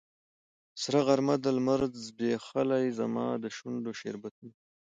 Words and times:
سره 0.81 0.99
غرمه 1.07 1.35
ده 1.43 1.49
لمر 1.57 1.81
ځبیښلې 2.05 2.83
زما 2.99 3.25
د 3.43 3.45
شونډو 3.55 3.91
شربتونه 3.99 4.51